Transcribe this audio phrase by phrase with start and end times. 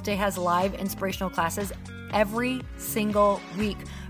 [0.00, 1.72] Day has live inspirational classes
[2.12, 3.78] every single week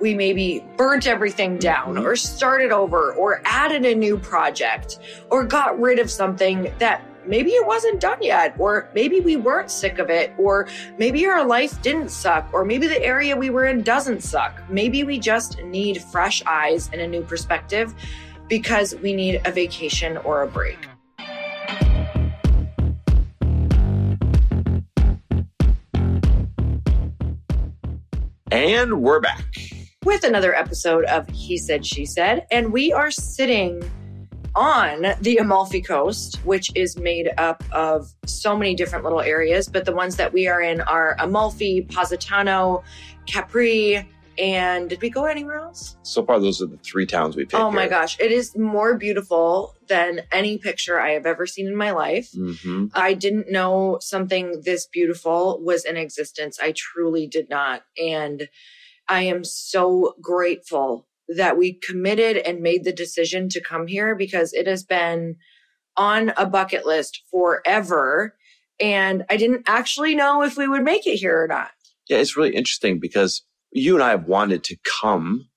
[0.00, 2.06] we maybe burnt everything down mm-hmm.
[2.06, 4.98] or started over or added a new project
[5.30, 9.70] or got rid of something that maybe it wasn't done yet, or maybe we weren't
[9.70, 10.68] sick of it, or
[10.98, 14.62] maybe our life didn't suck, or maybe the area we were in doesn't suck.
[14.70, 17.94] Maybe we just need fresh eyes and a new perspective
[18.48, 20.78] because we need a vacation or a break.
[28.52, 29.75] And we're back
[30.06, 32.46] with another episode of He Said, She Said.
[32.52, 33.82] And we are sitting
[34.54, 39.84] on the Amalfi Coast, which is made up of so many different little areas, but
[39.84, 42.84] the ones that we are in are Amalfi, Positano,
[43.26, 44.08] Capri,
[44.38, 45.96] and did we go anywhere else?
[46.04, 47.52] So far, those are the three towns we've.
[47.52, 48.16] Oh my gosh.
[48.20, 52.30] It is more beautiful than any picture I have ever seen in my life.
[52.30, 52.86] Mm-hmm.
[52.94, 56.60] I didn't know something this beautiful was in existence.
[56.62, 57.82] I truly did not.
[58.00, 58.48] And
[59.08, 64.52] I am so grateful that we committed and made the decision to come here because
[64.52, 65.36] it has been
[65.96, 68.36] on a bucket list forever.
[68.78, 71.70] And I didn't actually know if we would make it here or not.
[72.08, 75.48] Yeah, it's really interesting because you and I have wanted to come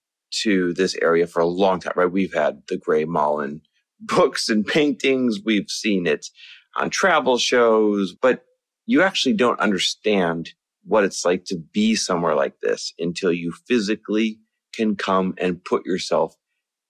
[0.42, 2.12] to this area for a long time, right?
[2.12, 3.62] We've had the Gray Malin
[4.00, 5.40] books and paintings.
[5.44, 6.28] We've seen it
[6.76, 8.44] on travel shows, but
[8.86, 10.52] you actually don't understand
[10.84, 14.40] what it's like to be somewhere like this until you physically
[14.74, 16.36] can come and put yourself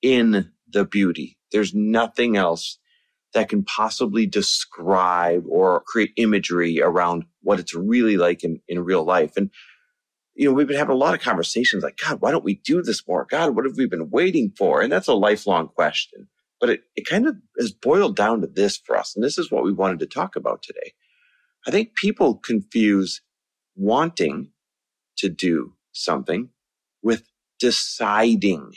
[0.02, 1.38] in the beauty.
[1.52, 2.80] There's nothing else
[3.34, 9.04] that can possibly describe or create imagery around what it's really like in, in real
[9.04, 9.34] life.
[9.38, 9.52] And
[10.36, 12.82] you know, we've been having a lot of conversations like, God, why don't we do
[12.82, 13.28] this more?
[13.30, 14.82] God, what have we been waiting for?
[14.82, 16.30] And that's a lifelong question.
[16.62, 19.16] But it, it kind of has boiled down to this for us.
[19.16, 20.94] And this is what we wanted to talk about today.
[21.68, 23.22] I think people confuse
[23.80, 24.52] wanting
[25.18, 26.50] to do something
[27.02, 27.24] with
[27.60, 28.74] deciding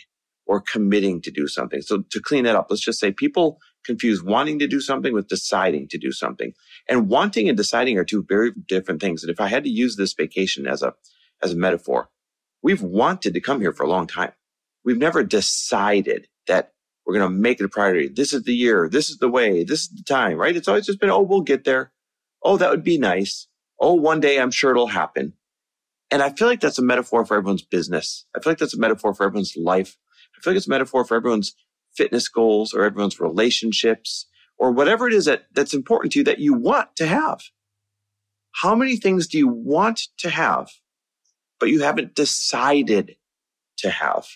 [0.47, 1.83] or committing to do something.
[1.83, 5.29] So to clean that up, let's just say people confuse wanting to do something with
[5.29, 6.53] deciding to do something.
[6.89, 9.23] And wanting and deciding are two very different things.
[9.23, 10.95] And if I had to use this vacation as a,
[11.43, 12.09] as a metaphor,
[12.63, 14.33] we've wanted to come here for a long time.
[14.85, 16.73] We've never decided that
[17.07, 18.09] we're going to make it a priority.
[18.09, 18.89] This is the year.
[18.89, 19.65] This is the way.
[19.65, 20.57] This is the time, right?
[20.57, 21.93] It's always just been, oh, we'll get there.
[22.45, 23.49] Oh, that would be nice.
[23.83, 25.35] Oh, one day I'm sure it'll happen.
[26.13, 28.25] And I feel like that's a metaphor for everyone's business.
[28.35, 29.99] I feel like that's a metaphor for everyone's life.
[30.37, 31.55] I feel like it's a metaphor for everyone's
[31.97, 34.27] fitness goals or everyone's relationships
[34.57, 37.41] or whatever it is that, that's important to you that you want to have.
[38.53, 40.71] How many things do you want to have,
[41.59, 43.17] but you haven't decided
[43.79, 44.27] to have?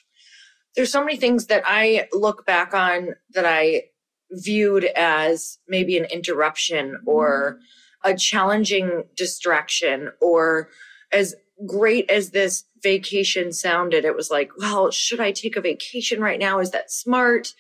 [0.75, 3.85] There's so many things that I look back on that I
[4.31, 7.63] viewed as maybe an interruption or mm-hmm.
[8.05, 10.69] A challenging distraction or
[11.13, 11.35] as
[11.67, 16.39] great as this vacation sounded, it was like, well, should I take a vacation right
[16.39, 16.59] now?
[16.59, 17.55] Is that smart?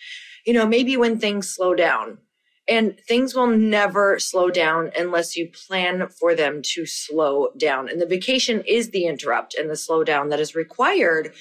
[0.44, 2.19] You know, maybe when things slow down.
[2.69, 7.89] And things will never slow down unless you plan for them to slow down.
[7.89, 11.32] And the vacation is the interrupt and the slowdown that is required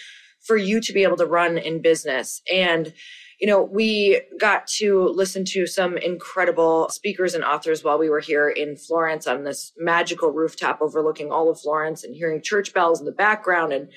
[0.41, 2.43] for you to be able to run in business.
[2.51, 2.93] And
[3.39, 8.19] you know, we got to listen to some incredible speakers and authors while we were
[8.19, 12.99] here in Florence on this magical rooftop overlooking all of Florence and hearing church bells
[12.99, 13.89] in the background and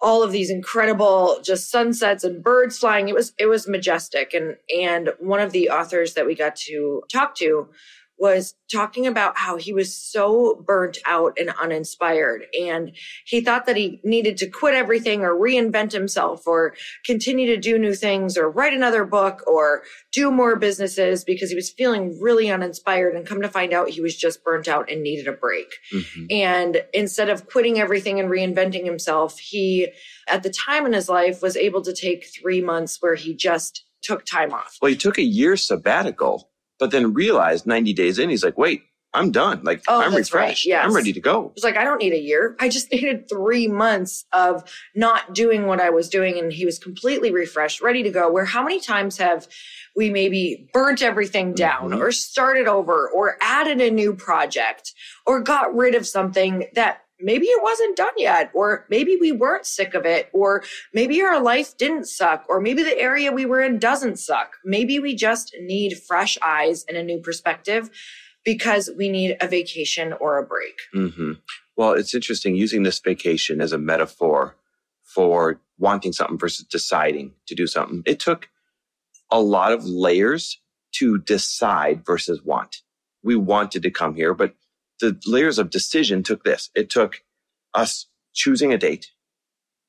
[0.00, 3.08] all of these incredible just sunsets and birds flying.
[3.08, 4.34] It was it was majestic.
[4.34, 7.68] And and one of the authors that we got to talk to
[8.18, 12.46] was talking about how he was so burnt out and uninspired.
[12.58, 12.92] And
[13.26, 16.74] he thought that he needed to quit everything or reinvent himself or
[17.04, 19.82] continue to do new things or write another book or
[20.12, 24.00] do more businesses because he was feeling really uninspired and come to find out he
[24.00, 25.68] was just burnt out and needed a break.
[25.92, 26.26] Mm-hmm.
[26.30, 29.88] And instead of quitting everything and reinventing himself, he,
[30.28, 33.84] at the time in his life, was able to take three months where he just
[34.02, 34.78] took time off.
[34.80, 38.82] Well, he took a year sabbatical but then realized 90 days in, he's like, wait,
[39.14, 39.62] I'm done.
[39.62, 40.34] Like oh, I'm refreshed.
[40.34, 40.70] Right.
[40.70, 40.84] Yes.
[40.84, 41.52] I'm ready to go.
[41.54, 42.56] It's like I don't need a year.
[42.58, 46.78] I just needed three months of not doing what I was doing, and he was
[46.78, 48.30] completely refreshed, ready to go.
[48.30, 49.46] Where how many times have
[49.94, 52.02] we maybe burnt everything down, mm-hmm.
[52.02, 54.92] or started over, or added a new project,
[55.24, 59.66] or got rid of something that maybe it wasn't done yet, or maybe we weren't
[59.66, 60.62] sick of it, or
[60.92, 64.56] maybe our life didn't suck, or maybe the area we were in doesn't suck.
[64.64, 67.90] Maybe we just need fresh eyes and a new perspective
[68.44, 70.78] because we need a vacation or a break.
[70.94, 71.32] Mm-hmm.
[71.76, 74.56] Well, it's interesting using this vacation as a metaphor
[75.02, 78.02] for wanting something versus deciding to do something.
[78.06, 78.48] It took
[79.30, 80.60] a lot of layers
[80.92, 82.82] to decide versus want.
[83.22, 84.54] We wanted to come here, but
[85.04, 86.70] the layers of decision took this.
[86.74, 87.22] It took
[87.74, 89.10] us choosing a date,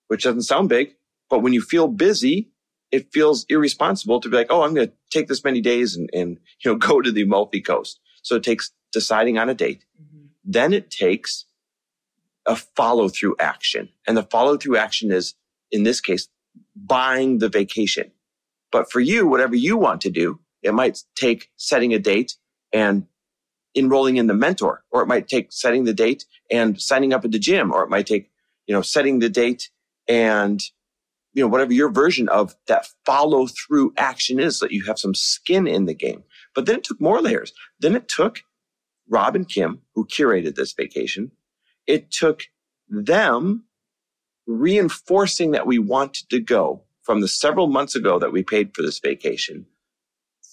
[0.07, 0.95] which doesn't sound big,
[1.29, 2.51] but when you feel busy,
[2.91, 6.09] it feels irresponsible to be like, oh, I'm going to take this many days and,
[6.13, 7.99] and, you know, go to the Amalfi Coast.
[8.23, 9.85] So it takes deciding on a date.
[10.01, 10.25] Mm-hmm.
[10.43, 11.45] Then it takes
[12.45, 13.89] a follow through action.
[14.05, 15.33] And the follow through action is,
[15.71, 16.27] in this case,
[16.75, 18.11] buying the vacation.
[18.71, 22.35] But for you, whatever you want to do, it might take setting a date
[22.73, 23.07] and
[23.75, 27.31] enrolling in the mentor, or it might take setting the date and signing up at
[27.31, 28.31] the gym, or it might take,
[28.67, 29.69] you know, setting the date
[30.07, 30.61] and,
[31.33, 34.99] you know, whatever your version of that follow through action is so that you have
[34.99, 36.23] some skin in the game.
[36.53, 37.51] But then it took more layers.
[37.79, 38.41] Then it took
[39.09, 41.31] Rob and Kim, who curated this vacation.
[41.85, 42.43] It took
[42.87, 43.65] them
[44.47, 48.81] reinforcing that we wanted to go from the several months ago that we paid for
[48.81, 49.65] this vacation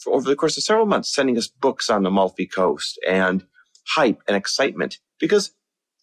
[0.06, 3.44] over the course of several months, sending us books on the Amalfi Coast and
[3.86, 5.52] hype and excitement because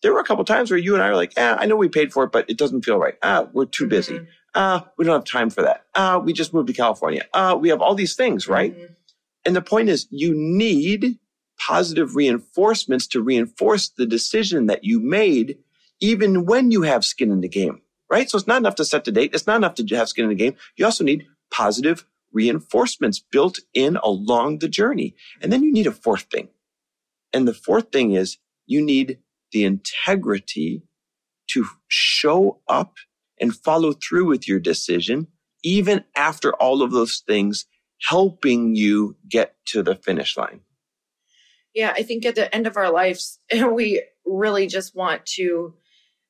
[0.01, 1.89] there were a couple times where you and I were like, ah, I know we
[1.89, 3.15] paid for it, but it doesn't feel right.
[3.21, 4.15] Ah, we're too busy.
[4.15, 4.25] Mm-hmm.
[4.55, 5.85] Ah, we don't have time for that.
[5.95, 7.25] Ah, we just moved to California.
[7.33, 8.73] Ah, we have all these things, right?
[8.73, 8.93] Mm-hmm.
[9.45, 11.17] And the point is you need
[11.59, 15.57] positive reinforcements to reinforce the decision that you made,
[15.99, 18.29] even when you have skin in the game, right?
[18.29, 19.31] So it's not enough to set the date.
[19.33, 20.55] It's not enough to have skin in the game.
[20.77, 25.15] You also need positive reinforcements built in along the journey.
[25.41, 26.49] And then you need a fourth thing.
[27.33, 29.19] And the fourth thing is you need
[29.51, 30.83] the integrity
[31.51, 32.95] to show up
[33.39, 35.27] and follow through with your decision,
[35.63, 37.65] even after all of those things
[38.01, 40.61] helping you get to the finish line.
[41.73, 45.73] Yeah, I think at the end of our lives, we really just want to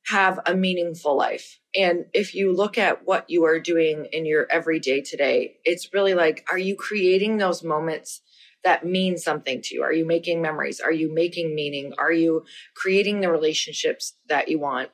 [0.10, 1.60] have a meaningful life.
[1.76, 6.16] And if you look at what you are doing in your everyday today, it's really
[6.16, 8.22] like, are you creating those moments
[8.64, 9.84] that mean something to you?
[9.84, 10.80] Are you making memories?
[10.80, 11.94] Are you making meaning?
[12.00, 12.44] Are you
[12.76, 14.90] creating the relationships that you want?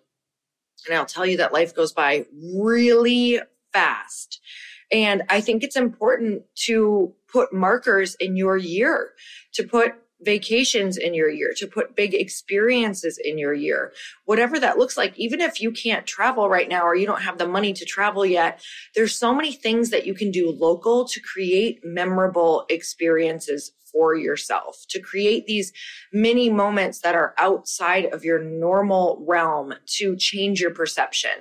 [0.85, 3.39] And I'll tell you that life goes by really
[3.71, 4.41] fast.
[4.91, 9.11] And I think it's important to put markers in your year,
[9.53, 13.91] to put vacations in your year, to put big experiences in your year,
[14.25, 15.17] whatever that looks like.
[15.17, 18.25] Even if you can't travel right now or you don't have the money to travel
[18.25, 18.61] yet,
[18.95, 24.83] there's so many things that you can do local to create memorable experiences for yourself,
[24.89, 25.71] to create these
[26.11, 31.31] mini moments that are outside of your normal realm to change your perception.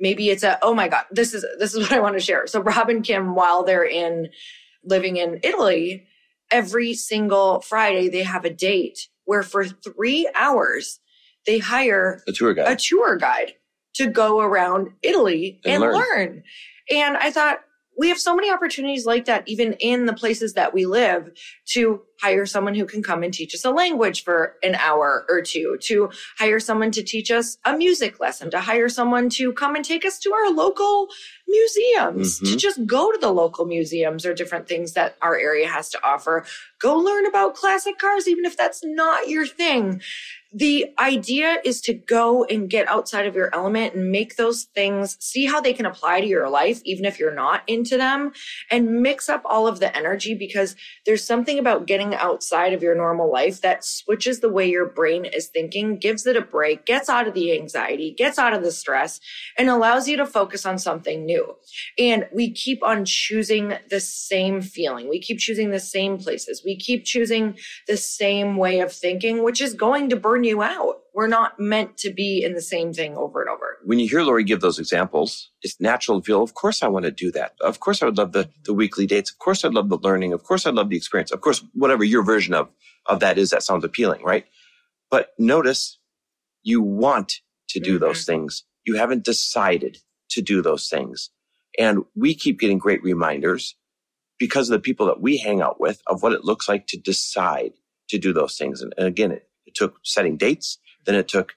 [0.00, 2.46] Maybe it's a, oh my God, this is, this is what I want to share.
[2.46, 4.28] So Rob and Kim, while they're in
[4.84, 6.06] living in Italy,
[6.50, 11.00] every single Friday they have a date where for three hours
[11.46, 13.54] they hire a tour guide, a tour guide
[13.94, 15.94] to go around Italy and, and learn.
[15.94, 16.42] learn.
[16.90, 17.60] And I thought,
[17.98, 21.32] we have so many opportunities like that, even in the places that we live,
[21.72, 25.42] to hire someone who can come and teach us a language for an hour or
[25.42, 29.74] two, to hire someone to teach us a music lesson, to hire someone to come
[29.74, 31.08] and take us to our local
[31.46, 32.52] museums, mm-hmm.
[32.52, 36.04] to just go to the local museums or different things that our area has to
[36.04, 36.44] offer.
[36.80, 40.00] Go learn about classic cars, even if that's not your thing
[40.52, 45.16] the idea is to go and get outside of your element and make those things,
[45.20, 48.32] see how they can apply to your life, even if you're not into them,
[48.70, 52.94] and mix up all of the energy because there's something about getting outside of your
[52.94, 57.08] normal life that switches the way your brain is thinking, gives it a break, gets
[57.08, 59.20] out of the anxiety, gets out of the stress,
[59.56, 61.56] and allows you to focus on something new.
[61.98, 65.08] And we keep on choosing the same feeling.
[65.08, 66.62] We keep choosing the same places.
[66.64, 71.00] We keep choosing the same way of thinking, which is going to burn you out.
[71.14, 73.78] We're not meant to be in the same thing over and over.
[73.84, 77.06] When you hear Lori give those examples, it's natural to feel, of course I want
[77.06, 77.54] to do that.
[77.60, 79.30] Of course I would love the, the weekly dates.
[79.30, 80.32] Of course I'd love the learning.
[80.32, 81.32] Of course I'd love the experience.
[81.32, 82.68] Of course, whatever your version of,
[83.06, 84.46] of that is, that sounds appealing, right?
[85.10, 85.98] But notice
[86.62, 88.04] you want to do mm-hmm.
[88.04, 88.64] those things.
[88.84, 89.98] You haven't decided
[90.30, 91.30] to do those things.
[91.78, 93.76] And we keep getting great reminders
[94.38, 96.96] because of the people that we hang out with of what it looks like to
[96.96, 97.72] decide
[98.08, 98.82] to do those things.
[98.82, 100.78] And, again, it, it took setting dates.
[101.08, 101.54] Then it took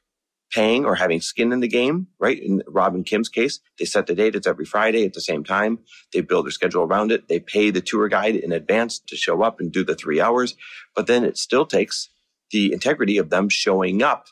[0.49, 2.41] paying or having skin in the game, right?
[2.41, 4.33] In Rob and Kim's case, they set the date.
[4.33, 5.79] It's every Friday at the same time.
[6.13, 7.27] They build their schedule around it.
[7.27, 10.55] They pay the tour guide in advance to show up and do the three hours.
[10.95, 12.07] But then it still takes
[12.51, 14.27] the integrity of them showing up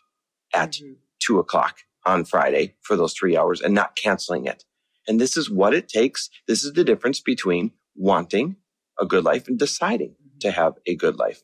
[0.53, 0.93] at mm-hmm.
[1.19, 4.63] two o'clock on Friday for those three hours and not canceling it.
[5.05, 6.29] And this is what it takes.
[6.47, 8.55] This is the difference between wanting
[8.97, 10.39] a good life and deciding mm-hmm.
[10.39, 11.43] to have a good life.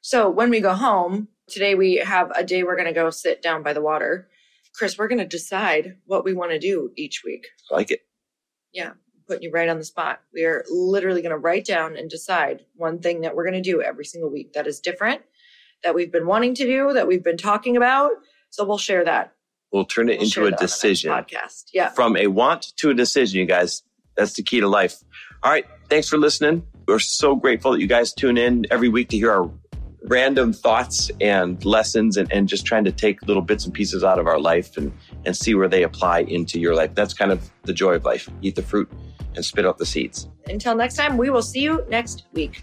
[0.00, 3.42] So when we go home, Today we have a day we're going to go sit
[3.42, 4.28] down by the water.
[4.74, 7.46] Chris, we're going to decide what we want to do each week.
[7.70, 8.00] I like it.
[8.72, 8.92] Yeah,
[9.26, 10.20] putting you right on the spot.
[10.32, 13.70] We are literally going to write down and decide one thing that we're going to
[13.70, 15.22] do every single week that is different,
[15.84, 18.12] that we've been wanting to do, that we've been talking about.
[18.50, 19.34] So we'll share that.
[19.72, 21.10] We'll turn it we'll into a decision.
[21.10, 21.64] Podcast.
[21.74, 21.90] Yeah.
[21.90, 23.82] From a want to a decision, you guys.
[24.16, 25.02] That's the key to life.
[25.42, 25.66] All right.
[25.88, 26.66] Thanks for listening.
[26.86, 29.50] We're so grateful that you guys tune in every week to hear our
[30.12, 34.18] random thoughts and lessons and, and just trying to take little bits and pieces out
[34.18, 34.92] of our life and,
[35.24, 36.94] and see where they apply into your life.
[36.94, 38.28] That's kind of the joy of life.
[38.42, 38.90] Eat the fruit
[39.34, 40.28] and spit out the seeds.
[40.46, 42.62] Until next time, we will see you next week.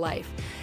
[0.00, 0.28] life.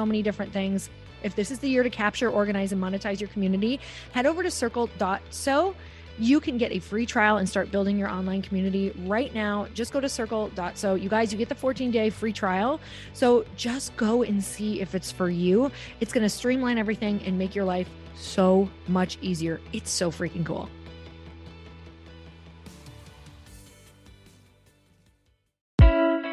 [0.00, 0.88] so many different things.
[1.22, 3.78] If this is the year to capture, organize, and monetize your community,
[4.12, 5.74] head over to circle.so.
[6.18, 9.66] You can get a free trial and start building your online community right now.
[9.74, 10.94] Just go to circle.so.
[10.94, 12.80] You guys, you get the 14 day free trial.
[13.12, 15.70] So just go and see if it's for you.
[16.00, 19.60] It's going to streamline everything and make your life so much easier.
[19.74, 20.70] It's so freaking cool.